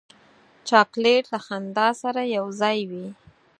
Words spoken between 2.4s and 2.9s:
ځای